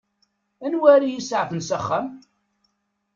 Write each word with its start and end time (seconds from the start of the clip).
Anwa 0.65 0.87
ara 0.93 1.05
iyi-isaɛfen 1.07 1.61
s 1.67 1.69
axxam? 1.77 2.07